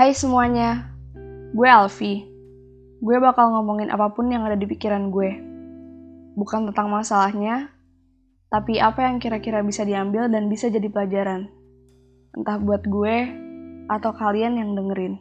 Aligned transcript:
Hai 0.00 0.16
semuanya, 0.16 0.88
gue 1.52 1.68
Alfi. 1.68 2.24
Gue 3.04 3.20
bakal 3.20 3.52
ngomongin 3.52 3.92
apa 3.92 4.08
pun 4.08 4.32
yang 4.32 4.48
ada 4.48 4.56
di 4.56 4.64
pikiran 4.64 5.12
gue. 5.12 5.28
Bukan 6.40 6.72
tentang 6.72 6.88
masalahnya, 6.88 7.68
tapi 8.48 8.80
apa 8.80 9.04
yang 9.04 9.20
kira-kira 9.20 9.60
bisa 9.60 9.84
diambil 9.84 10.32
dan 10.32 10.48
bisa 10.48 10.72
jadi 10.72 10.88
pelajaran. 10.88 11.52
Entah 12.32 12.56
buat 12.56 12.88
gue 12.88 13.28
atau 13.92 14.16
kalian 14.16 14.56
yang 14.56 14.72
dengerin. 14.72 15.20